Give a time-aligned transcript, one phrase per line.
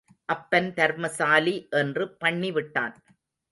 [0.25, 2.95] அப்பன் தர்மசாலி என்று பண்ணி விட்டான்.